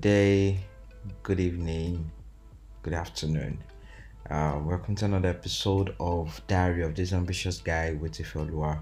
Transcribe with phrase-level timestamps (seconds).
[0.00, 0.58] good day,
[1.22, 2.10] good evening,
[2.82, 3.62] good afternoon.
[4.30, 8.80] Uh, welcome to another episode of Diary of this Ambitious Guy with Ifeolua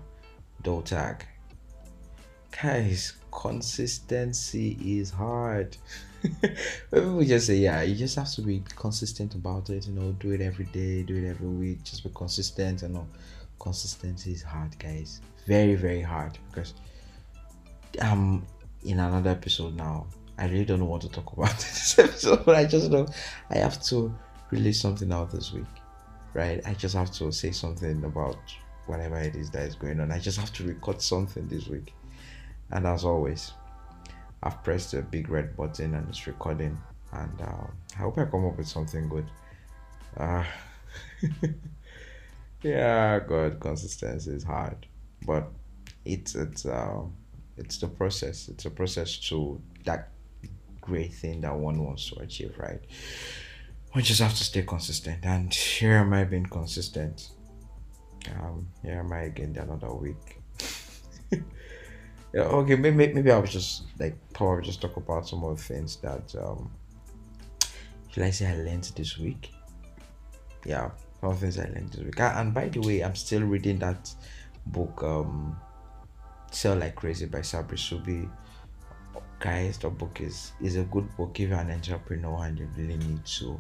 [0.62, 1.23] Dotag.
[2.62, 5.77] Guys, consistency is hard.
[6.93, 10.30] We just say, yeah, you just have to be consistent about it, you know, do
[10.30, 13.09] it every day, do it every week, just be consistent, you know.
[13.59, 15.20] Consistency is hard, guys.
[15.48, 16.75] Very, very hard because
[18.00, 18.47] I'm
[18.84, 20.06] in another episode now.
[20.38, 23.06] I really don't know what to talk about this episode, but I just know
[23.51, 24.15] I have to
[24.51, 25.66] release something out this week,
[26.33, 26.61] right?
[26.64, 28.38] I just have to say something about
[28.87, 30.12] whatever it is that is going on.
[30.12, 31.92] I just have to record something this week.
[32.70, 33.52] And as always,
[34.42, 36.78] I've pressed the big red button and it's recording.
[37.12, 37.66] And uh,
[37.97, 39.27] I hope I come up with something good.
[40.16, 40.45] Uh,
[42.62, 44.86] yeah, God, consistency is hard,
[45.27, 45.50] but
[46.05, 47.00] it's it's uh,
[47.56, 48.48] it's the process.
[48.48, 50.11] It's a process to that
[50.89, 52.81] great thing that one wants to achieve, right?
[53.94, 55.25] We just have to stay consistent.
[55.25, 57.31] And here am I being consistent.
[58.34, 60.41] Um, here am I again another week.
[62.34, 65.97] yeah, okay, maybe maybe I'll just like probably just talk about some of the things
[65.97, 66.70] that um
[68.11, 69.50] should I say I learned this week.
[70.66, 72.20] Yeah, some of the things I learned this week.
[72.20, 74.11] And by the way, I'm still reading that
[74.66, 75.56] book, um
[76.50, 78.28] Sell Like Crazy by Sabri Suby
[79.41, 82.97] guys the book is is a good book if you're an entrepreneur and you really
[82.97, 83.58] need to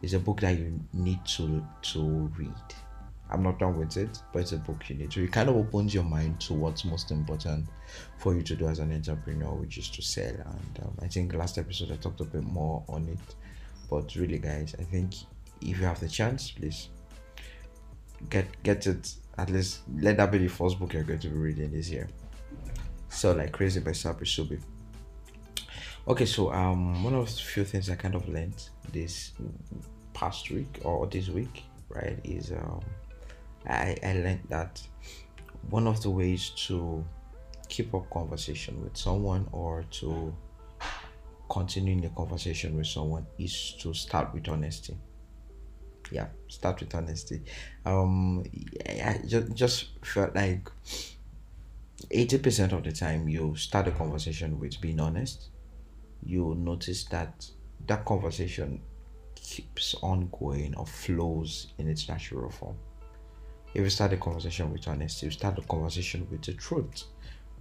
[0.00, 2.52] it's a book that you need to to read.
[3.30, 5.24] I'm not done with it but it's a book you need to.
[5.24, 7.66] It kind of opens your mind to what's most important
[8.16, 10.30] for you to do as an entrepreneur which is to sell.
[10.30, 13.34] And um, i think last episode i talked a bit more on it.
[13.90, 15.14] But really guys i think
[15.60, 16.88] if you have the chance please
[18.30, 19.14] get get it.
[19.36, 22.08] At least let that be the first book you're going to be reading this year.
[23.08, 24.60] So like crazy by sabri Suby
[26.08, 29.32] okay so um one of the few things i kind of learned this
[30.14, 32.80] past week or this week right is um
[33.68, 34.80] i i learned that
[35.68, 37.04] one of the ways to
[37.68, 40.34] keep up conversation with someone or to
[41.50, 44.96] continuing the conversation with someone is to start with honesty.
[46.10, 47.42] Yeah start with honesty.
[47.84, 48.44] Um
[48.86, 50.70] i just, just felt like
[52.10, 55.50] 80% of the time you start a conversation with being honest
[56.22, 57.46] you'll notice that
[57.86, 58.80] that conversation
[59.34, 62.76] keeps on going or flows in its natural form.
[63.74, 67.04] If you start a conversation with honesty, you start a conversation with the truth.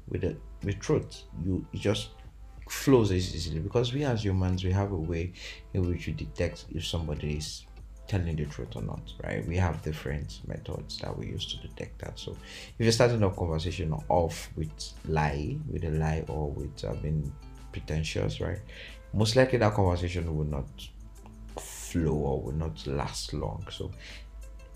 [0.09, 2.09] With the with truth, you it just
[2.69, 5.31] flows easily because we as humans we have a way
[5.74, 7.66] in which we detect if somebody is
[8.07, 9.45] telling the truth or not, right?
[9.45, 12.18] We have different methods that we use to detect that.
[12.18, 14.72] So if you're starting a conversation off with
[15.07, 17.31] lie, with a lie or with uh, being
[17.79, 18.59] pretentious, right?
[19.13, 20.67] Most likely that conversation will not
[21.59, 23.65] flow or will not last long.
[23.69, 23.91] So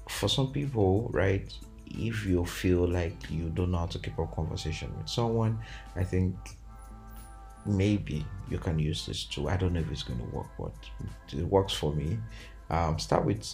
[0.10, 1.52] for some people, right,
[1.88, 5.60] if you feel like you don't know how to keep a conversation with someone,
[5.96, 6.36] I think
[7.66, 9.50] maybe you can use this too.
[9.50, 10.74] I don't know if it's going to work, but
[11.34, 12.18] it works for me.
[12.70, 13.46] Um, start with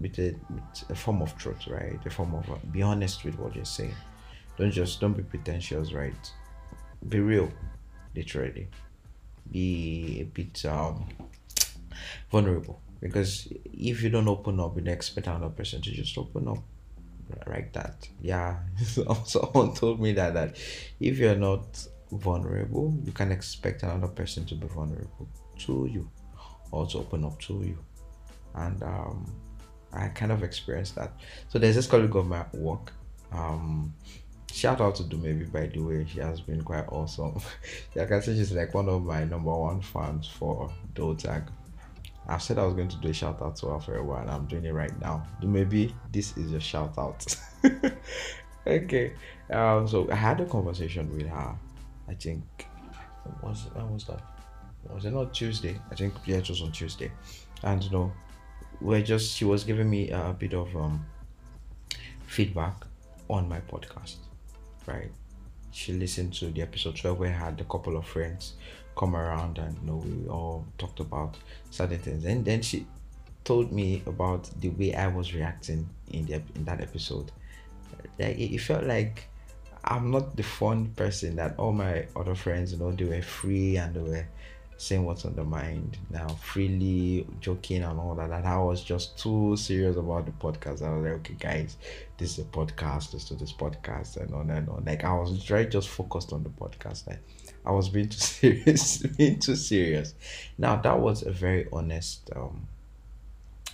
[0.00, 1.98] with a, with a form of truth, right?
[2.06, 3.94] A form of uh, be honest with what you're saying.
[4.56, 6.32] Don't just don't be pretentious, right?
[7.08, 7.50] Be real
[8.14, 8.68] literally.
[9.50, 11.06] Be a bit um,
[12.30, 12.80] vulnerable.
[13.00, 16.58] Because if you don't open up you expect another person to just open up
[17.46, 18.08] like that.
[18.20, 18.58] Yeah
[19.24, 20.56] someone told me that that
[21.00, 25.28] if you're not vulnerable you can expect another person to be vulnerable
[25.58, 26.08] to you
[26.70, 27.78] or to open up to you.
[28.54, 29.32] And um,
[29.92, 31.12] i kind of experienced that.
[31.48, 32.92] So there's this colleague of my work.
[33.30, 33.94] Um,
[34.52, 36.06] shout out to Dumebi by the way.
[36.06, 37.40] She has been quite awesome.
[37.94, 41.48] Yeah, I say she's like one of my number one fans for Dotag.
[42.28, 44.20] I've said I was going to do a shout out to her for a while
[44.20, 45.26] and I'm doing it right now.
[45.40, 47.24] Dumebi this is your shout out.
[48.64, 49.14] Okay
[49.50, 51.56] um so I had a conversation with her
[52.08, 52.44] I think
[53.42, 54.22] was when was that?
[54.94, 55.80] Was it not Tuesday?
[55.90, 57.10] I think yeah it was on Tuesday.
[57.64, 58.12] And you know
[58.80, 61.04] we're just she was giving me a bit of um
[62.26, 62.84] feedback
[63.28, 64.16] on my podcast
[64.86, 65.10] right?
[65.70, 68.54] She listened to the episode 12 where I had a couple of friends
[68.96, 71.36] come around and you know we all talked about
[71.70, 72.24] certain things.
[72.24, 72.86] And then she
[73.44, 77.32] told me about the way I was reacting in the in that episode.
[78.18, 79.28] Like it, it felt like
[79.84, 83.76] I'm not the fun person that all my other friends, you know, they were free
[83.76, 84.26] and they were
[84.76, 85.98] saying what's on the mind.
[86.10, 88.30] Now freely joking and all that.
[88.30, 90.82] And i was just too serious about the podcast.
[90.82, 91.76] I was like okay guys
[92.18, 93.12] this is a podcast.
[93.12, 94.84] Let's do this podcast and on and on.
[94.84, 97.06] Like i was very just focused on the podcast.
[97.06, 97.20] Like
[97.64, 100.14] I was being too serious, being too serious.
[100.58, 102.68] Now that was a very honest, um,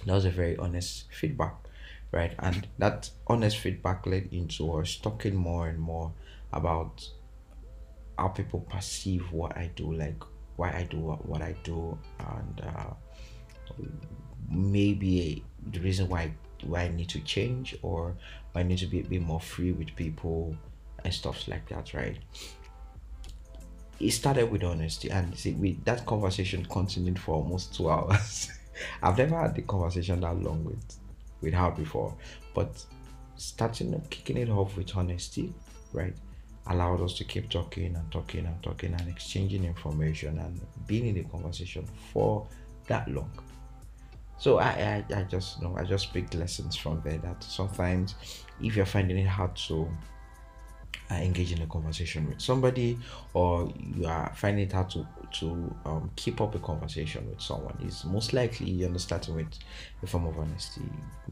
[0.06, 1.54] that was a very honest feedback,
[2.12, 2.34] right?
[2.38, 6.12] And that honest feedback led into us talking more and more
[6.52, 7.08] about
[8.18, 10.22] how people perceive what I do, like
[10.58, 12.92] why I do what, I do, and uh,
[14.50, 16.32] maybe the reason why
[16.64, 18.16] why I need to change or
[18.56, 20.56] I need to be a bit more free with people
[21.04, 22.18] and stuff like that, right?
[24.00, 28.50] It started with honesty, and see, we that conversation continued for almost two hours.
[29.00, 30.98] I've never had the conversation that long with
[31.40, 32.16] with her before,
[32.52, 32.84] but
[33.36, 35.54] starting kicking it off with honesty,
[35.92, 36.16] right?
[36.68, 41.14] Allowed us to keep talking and talking and talking and exchanging information and being in
[41.14, 42.46] the conversation for
[42.86, 43.30] that long.
[44.38, 48.14] So I, I, I just you know I just picked lessons from there that sometimes
[48.62, 49.90] if you're finding it hard to
[51.16, 52.98] engage in a conversation with somebody
[53.34, 57.76] or you are finding it hard to to um, keep up a conversation with someone
[57.84, 59.58] is most likely you're not starting with
[60.02, 60.82] a form of honesty.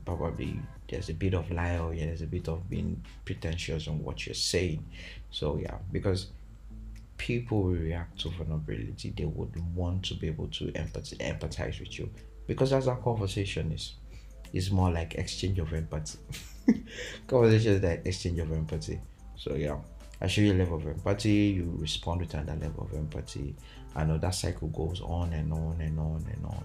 [0.05, 4.03] Probably there's a bit of lie or yeah, there's a bit of being pretentious on
[4.03, 4.85] what you're saying.
[5.31, 6.29] So yeah because
[7.17, 11.99] people will react to vulnerability they would want to be able to empathize, empathize with
[11.99, 12.11] you.
[12.47, 13.95] Because as our conversation is.
[14.53, 16.19] Is more like exchange of empathy.
[17.27, 19.01] Conversation is like exchange of empathy
[19.37, 19.79] so yeah,
[20.21, 23.55] I show you a level of empathy, you respond with another level of empathy.
[23.95, 26.65] I know that cycle goes on and on and on and on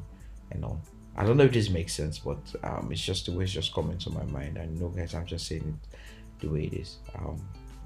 [0.51, 0.81] and on.
[1.17, 3.73] I don't know if this makes sense, but um, it's just the way it's just
[3.73, 4.57] coming to my mind.
[4.57, 5.97] I know, guys, I'm just saying it
[6.39, 6.97] the way it is.
[7.15, 7.41] Um,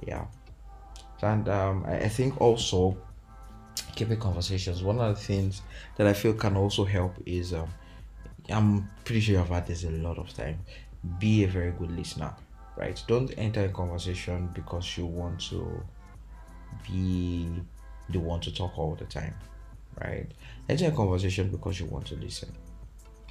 [0.06, 0.26] yeah,
[1.22, 2.96] and um, I, I think also
[3.96, 4.84] keeping conversations.
[4.84, 5.64] One of the things
[5.98, 7.70] that I feel can also help is um,
[8.50, 10.60] I'm pretty sure I've had this a lot of time.
[11.20, 12.34] Be a very good listener
[12.78, 13.02] right?
[13.08, 15.84] Don't enter a conversation because you want to
[16.88, 17.50] be
[18.10, 19.34] the one to talk all the time,
[20.02, 20.28] right?
[20.70, 22.52] Enter a conversation because you want to listen.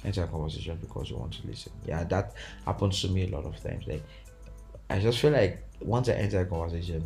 [0.03, 1.71] Enter a conversation because you want to listen.
[1.85, 2.33] Yeah, that
[2.65, 3.87] happens to me a lot of times.
[3.87, 4.03] Like,
[4.89, 7.03] I just feel like once I enter a conversation,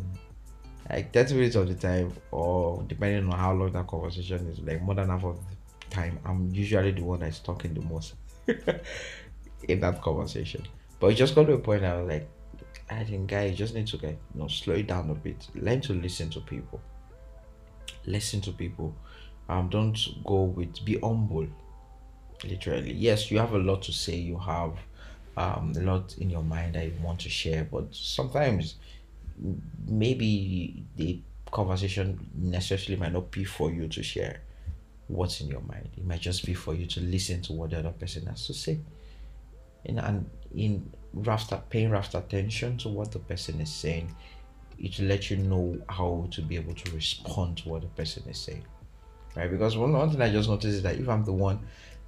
[0.88, 4.82] like 30 minutes of the time, or depending on how long that conversation is, like
[4.82, 8.14] more than half of the time, I'm usually the one that's talking the most
[9.68, 10.66] in that conversation.
[11.00, 12.28] But it just got to a point I was like,
[12.90, 15.48] I think guys just need to get you know slow it down a bit.
[15.54, 16.80] Learn to listen to people.
[18.06, 18.94] Listen to people.
[19.48, 21.46] Um, don't go with be humble.
[22.44, 24.16] Literally, yes, you have a lot to say.
[24.16, 24.74] You have
[25.36, 28.74] um a lot in your mind that you want to share, but sometimes
[29.86, 31.20] maybe the
[31.50, 34.40] conversation necessarily might not be for you to share
[35.08, 35.88] what's in your mind.
[35.96, 38.54] It might just be for you to listen to what the other person has to
[38.54, 38.78] say.
[39.86, 44.14] And, and in raft paying raft attention to what the person is saying.
[44.78, 48.22] It will let you know how to be able to respond to what the person
[48.28, 48.64] is saying
[49.36, 49.50] right?
[49.50, 51.60] Because one, one thing i just noticed is that if i'm the one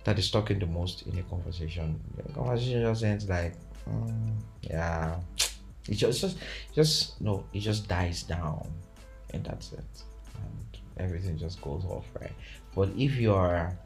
[0.04, 3.54] that is talking the most in a conversation the conversation just ends like
[3.88, 5.16] mm, yeah.
[5.88, 6.36] It just just
[6.72, 8.70] just no it just dies down
[9.34, 10.04] and that's it.
[10.36, 12.30] And everything just goes off right?
[12.72, 13.76] But if you are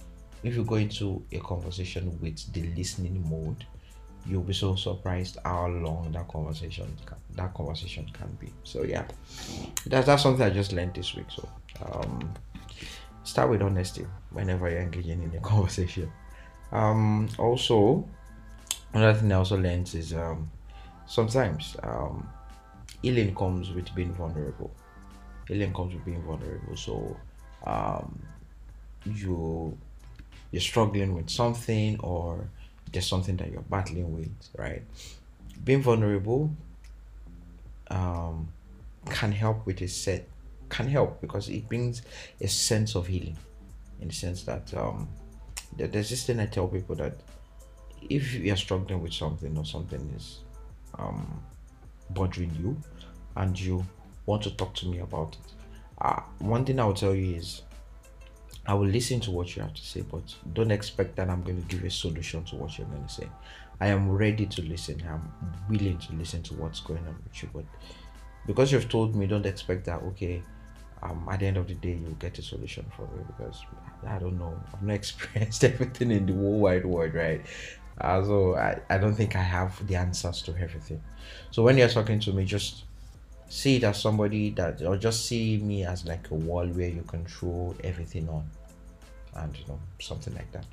[0.43, 3.65] if you go into a conversation with the listening mode
[4.29, 8.53] you'll be so surprised how long that conversation can, that conversation can be.
[8.65, 9.05] So yeah.
[9.87, 11.27] That's that's something i just learned this week.
[11.31, 11.49] So
[11.93, 12.33] um
[13.25, 16.11] start with honesty whenever you're engaging in a conversation.
[16.73, 18.09] Um also
[18.93, 20.51] another thing i also learned is um
[21.07, 22.29] sometimes um
[23.03, 24.71] healing comes with being vulnerable.
[25.49, 26.77] Healing comes with being vulnerable.
[26.77, 27.17] So
[27.65, 28.19] um
[29.05, 29.77] you
[30.51, 32.49] you're struggling with something or
[32.93, 34.83] there's something that you're battling with, right?
[35.65, 36.51] Being vulnerable
[37.91, 38.49] um,
[39.11, 40.27] can help with a set,
[40.69, 42.03] can help because it brings
[42.41, 43.37] a sense of healing
[44.01, 45.09] in the sense that um,
[45.77, 47.15] there's this thing I tell people that
[48.09, 50.41] if you're struggling with something or something is
[50.99, 51.43] um,
[52.11, 52.77] bothering you
[53.37, 53.85] and you
[54.27, 55.53] want to talk to me about it,
[56.01, 57.63] uh, one thing I will tell you is
[58.69, 61.63] I will listen to what you have to say, but don't expect that I'm going
[61.63, 63.29] to give a solution to what you're going to say.
[63.81, 65.03] I am ready to listen.
[65.09, 65.33] I'm
[65.69, 67.65] willing to listen to what's going on with you, but
[68.47, 70.03] because you've told me, don't expect that.
[70.03, 70.43] Okay,
[71.03, 73.63] um, at the end of the day, you'll get a solution for me because
[74.07, 74.59] I don't know.
[74.73, 77.45] I've not experienced everything in the whole wide world, right?
[78.01, 81.03] Uh, so I, I don't think I have the answers to everything.
[81.51, 82.85] So when you're talking to me, just
[83.49, 87.03] see it as somebody that or just see me as like a wall where you
[87.03, 88.49] control everything on
[89.37, 90.67] and you know something like that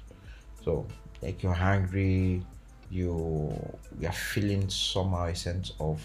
[0.64, 0.86] so
[1.22, 2.44] like you're hungry
[2.90, 3.54] you
[4.00, 6.02] you're feeling somehow a sense of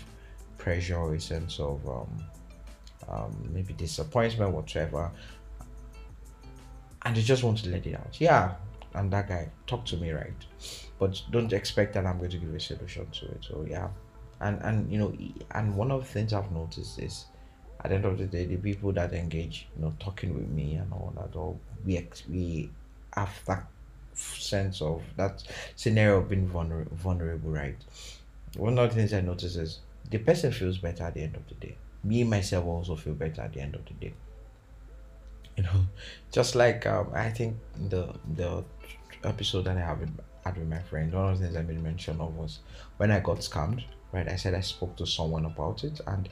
[0.58, 2.08] pressure a sense of um
[3.08, 5.10] um, maybe disappointment, whatever,
[7.02, 8.20] and they just want to let it out.
[8.20, 8.54] Yeah,
[8.94, 10.32] and that guy talk to me, right?
[10.98, 13.46] But don't expect that I'm going to give a solution to it.
[13.48, 13.88] So yeah,
[14.40, 15.16] and and you know,
[15.52, 17.26] and one of the things I've noticed is
[17.80, 20.74] at the end of the day, the people that engage, you know, talking with me
[20.74, 22.70] and all that, all we we
[23.14, 23.66] have that
[24.14, 25.42] sense of that
[25.76, 27.76] scenario of being vulner- vulnerable, right?
[28.56, 29.80] One of the things I notice is
[30.10, 31.76] the person feels better at the end of the day.
[32.02, 34.12] Me myself also feel better at the end of the day.
[35.56, 35.86] You know,
[36.32, 37.56] just like um, I think
[37.88, 38.64] the the
[39.24, 40.00] episode that I have
[40.48, 42.60] had with my friend, one of the things I made mention of was
[42.96, 43.84] when I got scammed.
[44.10, 46.30] Right, I said I spoke to someone about it, and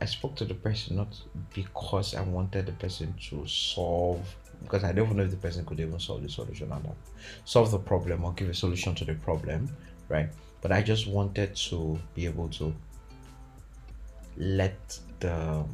[0.00, 1.12] I spoke to the person not
[1.52, 4.24] because I wanted the person to solve
[4.62, 6.94] because I don't know if the person could even solve the solution or not.
[7.44, 9.68] Solve the problem or give a solution to the problem,
[10.08, 10.28] right?
[10.60, 12.72] But I just wanted to be able to
[14.36, 15.64] let the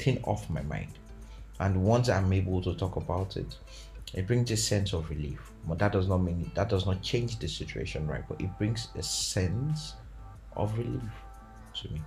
[0.00, 0.98] thing off my mind.
[1.60, 3.56] And once I'm able to talk about it,
[4.14, 5.51] it brings a sense of relief.
[5.64, 8.24] But that does not mean that does not change the situation, right?
[8.28, 9.94] But it brings a sense
[10.56, 11.02] of relief
[11.74, 12.00] to me.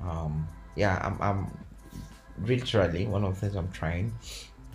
[0.00, 4.12] Um, yeah, I'm, I'm literally one of the things I'm trying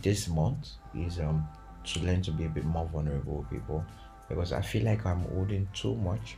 [0.01, 1.47] this month is um
[1.83, 3.83] to learn to be a bit more vulnerable with people
[4.29, 6.37] because I feel like I'm holding too much.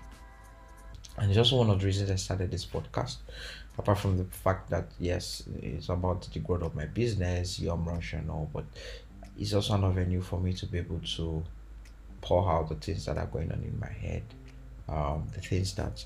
[1.18, 3.18] And just one of the reasons I started this podcast,
[3.78, 8.14] apart from the fact that yes, it's about the growth of my business, Yum Rush
[8.14, 8.66] and all, but
[9.38, 11.44] it's also an avenue for me to be able to
[12.22, 14.24] pour out the things that are going on in my head,
[14.88, 16.06] um, the things that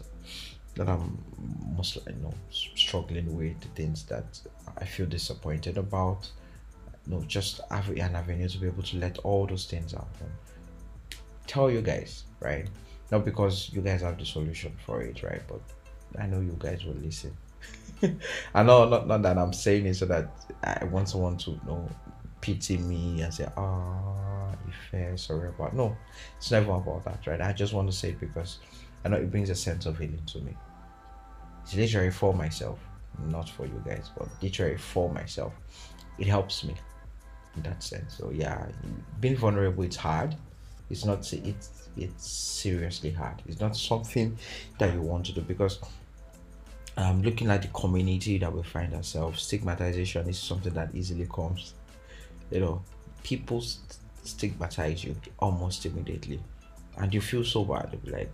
[0.76, 1.24] that I'm
[1.76, 4.40] most you know struggling with, the things that
[4.78, 6.30] I feel disappointed about.
[7.06, 10.08] You know, just have an avenue to be able to let all those things out
[10.22, 10.30] and
[11.48, 12.68] tell you guys, right?
[13.12, 15.42] Not because you guys have the solution for it, right?
[15.48, 15.62] But
[16.18, 17.36] I know you guys will listen.
[18.56, 20.32] I know not, not that I'm saying it so that
[20.64, 21.90] I want someone to know
[22.44, 24.56] pity me and say, ah, oh,
[24.92, 25.96] fair, sorry about no,
[26.38, 27.40] it's never about that, right?
[27.40, 28.60] I just want to say because
[29.06, 30.54] I know it brings a sense of healing to me.
[31.64, 32.80] It's literally for myself,
[33.30, 35.54] not for you guys, but literally for myself.
[36.20, 36.76] It helps me
[37.56, 38.18] in that sense.
[38.18, 38.68] So yeah,
[39.22, 40.36] being vulnerable it's hard.
[40.90, 43.42] It's not it's it's seriously hard.
[43.48, 44.38] It's not something
[44.80, 45.80] that you want to do because
[46.98, 51.74] um looking at the community that we find ourselves, stigmatization is something that easily comes.
[52.54, 52.84] You know,
[53.24, 53.62] people
[54.24, 56.40] stigmatize you almost immediately,
[56.98, 57.98] and you feel so bad.
[58.06, 58.32] Like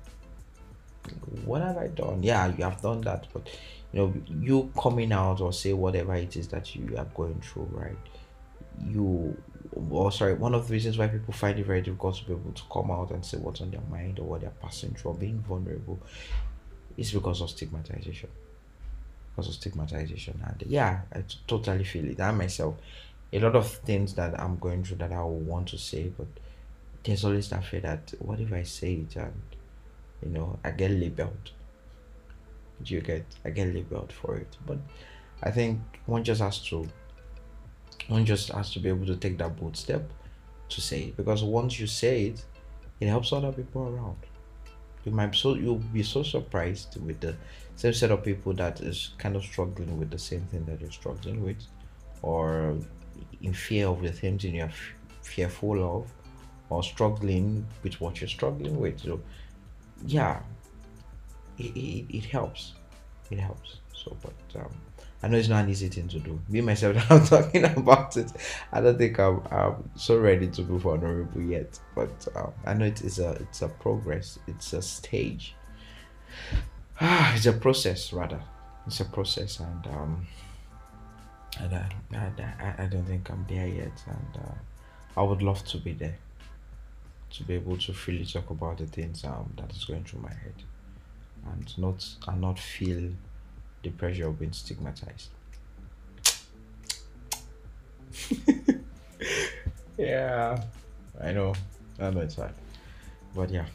[1.46, 2.24] what have I done?
[2.24, 3.50] Yeah, you have done that, but
[3.92, 7.70] you know, you coming out or say whatever it is that you are going through,
[7.72, 7.98] right?
[8.86, 9.36] You,
[9.90, 12.52] or sorry, one of the reasons why people find it very difficult to be able
[12.52, 15.40] to come out and say what's on their mind or what they're passing through being
[15.40, 16.00] vulnerable
[16.98, 18.30] is because of stigmatization.
[19.32, 22.20] Because of stigmatization, and yeah, I t- totally feel it.
[22.20, 22.76] I myself,
[23.32, 26.28] a lot of things that I'm going through that I want to say, but
[27.04, 29.42] there's always that fear that what if I say it and
[30.24, 31.52] you know i get labeled?
[32.84, 34.58] Do you get i get labeled for it?
[34.66, 34.80] But
[35.44, 36.88] i think one just has to
[38.08, 40.12] one just has to be able to take that bold step
[40.70, 41.18] to say it.
[41.18, 42.46] Because once you say it
[43.00, 44.18] it helps other people around.
[45.06, 47.36] You might so you'll be so surprised with the
[47.78, 50.92] same set of people that is kind of struggling with the same thing that you're
[50.92, 51.64] struggling with
[52.22, 52.78] or
[53.41, 56.12] in fear of the things you're f- fearful of
[56.69, 59.19] or struggling with what you're struggling with so
[60.05, 60.39] yeah,
[61.58, 62.74] it, it, it helps.
[63.29, 63.77] It helps.
[63.93, 64.72] So, but um,
[65.22, 66.39] I know it's not an easy thing to do.
[66.50, 68.31] Me myself, I'm talking about it.
[68.72, 71.79] I don't think I'm, I'm so ready to be vulnerable yet.
[71.96, 74.39] But um, I know it is a it's a progress.
[74.48, 75.55] It's a stage.
[77.01, 78.41] It's a process rather.
[78.86, 80.27] It's a process, and um,
[81.58, 84.03] and I, I, I don't think I'm there yet.
[84.08, 86.18] And uh, I would love to be there
[87.32, 90.29] to be able to freely talk about the things um, that is going through my
[90.34, 90.53] head
[91.53, 93.12] and not and not feel
[93.84, 95.29] the pressure of being stigmatized
[99.98, 100.62] yeah
[101.22, 101.53] i know
[102.00, 102.53] i know it's hard
[103.36, 103.65] but yeah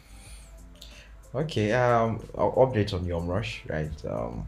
[1.35, 4.45] okay um update on yum rush right um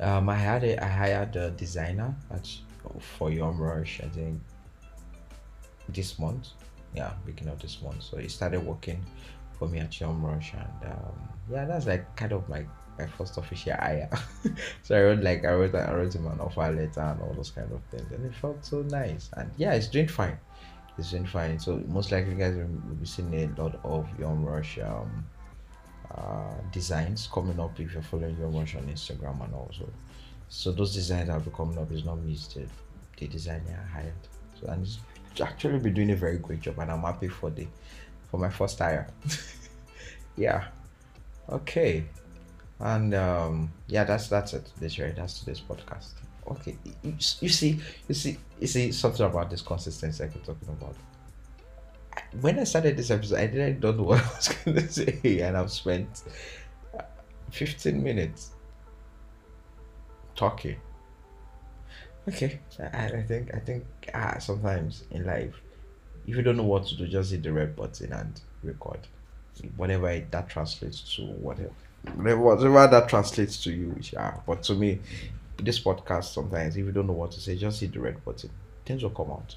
[0.00, 2.62] um i had a i hired a designer that's
[2.98, 4.40] for yum rush i think
[5.94, 6.48] this month.
[6.94, 8.02] Yeah beginning of this month.
[8.02, 9.04] So he started working
[9.58, 12.66] for me at Yum Rush and um, yeah that's like kind of like
[12.98, 14.10] my first official hire.
[14.82, 17.50] So I wrote like I wrote I wrote him an offer letter and all those
[17.50, 19.30] kind of things and it felt so nice.
[19.36, 20.38] And yeah it's doing fine.
[20.98, 21.58] It's doing fine.
[21.58, 25.24] So most likely guys will be seeing a lot of Yum Rush um,
[26.14, 29.88] uh, designs coming up if you're following Yum Rush on Instagram and also
[30.48, 32.66] So those designs that will be coming up is not me, the,
[33.16, 34.14] the designer I hired.
[34.60, 34.98] So and it's
[35.40, 37.66] actually been doing a very great job, and I'm happy for the
[38.30, 39.08] for my first hire.
[40.36, 40.64] yeah.
[41.48, 42.04] Okay.
[42.80, 44.72] And um, yeah, that's that's it.
[44.80, 45.14] This right.
[45.14, 46.12] That's today's podcast.
[46.48, 46.76] Okay.
[47.02, 50.96] You, you see, you see, you see something about this consistency I keep talking about.
[52.40, 55.56] When I started this episode, I didn't know what I was going to say, and
[55.56, 56.22] I've spent
[57.50, 58.50] 15 minutes
[60.36, 60.76] talking.
[62.28, 63.84] Okay, I, I think I think
[64.14, 65.54] ah, sometimes in life,
[66.26, 69.00] if you don't know what to do, just hit the red button and record.
[69.76, 71.72] Whatever that translates to, whatever,
[72.38, 74.34] whatever that translates to you, yeah.
[74.46, 75.00] But to me,
[75.58, 78.50] this podcast sometimes, if you don't know what to say, just hit the red button.
[78.84, 79.56] Things will come out.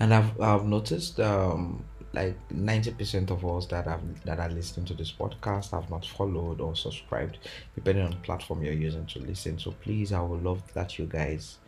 [0.00, 1.84] And I've I've noticed um
[2.14, 6.60] like 90% of us that have that are listening to this podcast have not followed
[6.60, 7.38] or subscribed
[7.74, 9.58] depending on platform you're using to listen.
[9.58, 11.58] So please i would love that you guys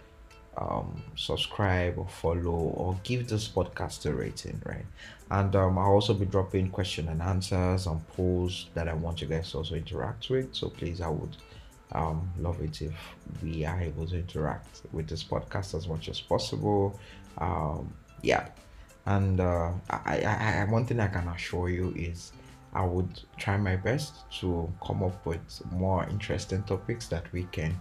[0.56, 4.86] um, subscribe or follow or give this podcast a rating right?
[5.30, 9.26] And um, i'll also be dropping question and answers and polls that i want you
[9.26, 10.54] guys to also interact with.
[10.54, 11.36] So please i would
[11.92, 12.94] um, love it if
[13.42, 16.98] we are able to interact with this podcast as much as possible.
[17.38, 17.92] Um,
[18.22, 18.48] yeah
[19.06, 22.32] and uh, I, I, I, one thing I can assure you is
[22.74, 27.80] I would try my best to come up with more interesting topics that we can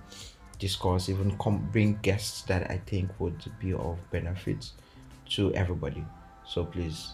[0.59, 4.69] discuss, even come bring guests that I think would be of benefit
[5.31, 6.05] to everybody.
[6.47, 7.13] So please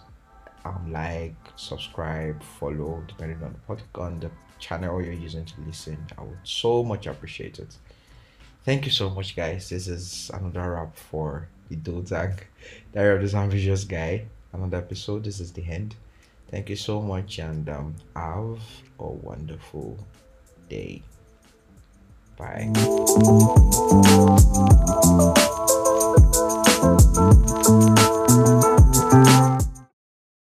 [0.66, 5.98] um like, subscribe, follow, depending on the on the channel you're using to listen.
[6.18, 7.78] I would so much appreciate it.
[8.63, 9.70] Thank you so much, guys.
[9.70, 12.46] This is another wrap for the Dozak
[12.94, 14.25] Diary of this Ambitious Guy.
[14.53, 15.24] Another episode.
[15.24, 15.96] This is the end.
[16.50, 18.60] Thank you so much, and um, have
[19.00, 19.98] a wonderful
[20.70, 21.01] day.
[22.38, 22.70] Bye.